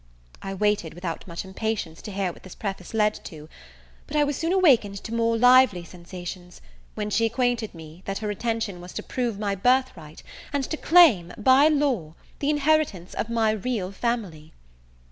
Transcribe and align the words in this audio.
I 0.41 0.55
waited, 0.55 0.95
without 0.95 1.27
much 1.27 1.45
impatience, 1.45 2.01
to 2.01 2.11
hear 2.11 2.33
what 2.33 2.41
this 2.41 2.55
preface 2.55 2.95
led 2.95 3.23
to; 3.25 3.47
but 4.07 4.15
I 4.17 4.23
was 4.23 4.35
soon 4.35 4.51
awakened 4.51 4.97
to 5.03 5.13
more 5.13 5.37
lively 5.37 5.83
sensations, 5.83 6.59
when 6.95 7.11
she 7.11 7.27
aquainted 7.27 7.75
me, 7.75 8.01
that 8.05 8.17
her 8.17 8.31
intention 8.31 8.81
was 8.81 8.93
to 8.93 9.03
prove 9.03 9.37
my 9.37 9.53
birthright, 9.53 10.23
and 10.51 10.63
to 10.63 10.75
claim, 10.75 11.31
by 11.37 11.67
law, 11.67 12.15
the 12.39 12.49
inheritance 12.49 13.13
of 13.13 13.29
my 13.29 13.51
real 13.51 13.91
family! 13.91 14.53